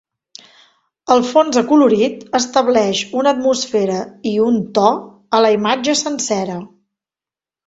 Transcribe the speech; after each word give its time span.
El 1.15 1.19
fons 1.31 1.59
acolorit 1.61 2.23
estableix 2.39 3.01
una 3.19 3.35
atmosfera 3.35 3.99
i 4.31 4.33
un 4.47 4.59
to 4.79 4.87
a 5.37 5.43
la 5.49 5.53
imatge 5.61 5.97
sencera. 6.03 6.59